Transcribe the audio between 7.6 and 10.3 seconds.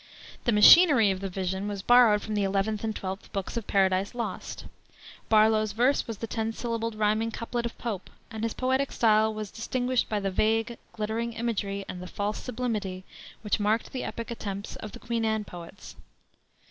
of Pope, and his poetic style was distinguished by